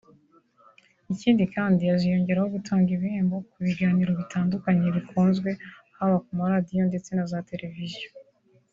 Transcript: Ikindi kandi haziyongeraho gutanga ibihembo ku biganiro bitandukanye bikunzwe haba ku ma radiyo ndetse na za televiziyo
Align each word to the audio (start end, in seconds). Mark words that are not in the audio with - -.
Ikindi 1.13 1.43
kandi 1.55 1.81
haziyongeraho 1.91 2.47
gutanga 2.55 2.87
ibihembo 2.95 3.35
ku 3.49 3.57
biganiro 3.65 4.11
bitandukanye 4.19 4.87
bikunzwe 4.95 5.49
haba 5.97 6.15
ku 6.25 6.31
ma 6.37 6.45
radiyo 6.51 6.83
ndetse 6.89 7.09
na 7.13 7.25
za 7.31 7.39
televiziyo 7.51 8.09